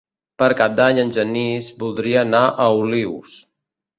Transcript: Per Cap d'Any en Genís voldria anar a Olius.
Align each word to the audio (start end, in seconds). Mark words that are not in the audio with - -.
Per 0.43 0.47
Cap 0.61 0.71
d'Any 0.77 1.01
en 1.01 1.11
Genís 1.17 1.69
voldria 1.83 2.23
anar 2.27 2.41
a 2.47 2.67
Olius. 2.79 3.37